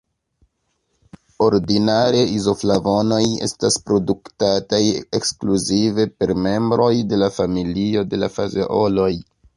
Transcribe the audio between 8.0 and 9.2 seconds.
de la fazeoloj.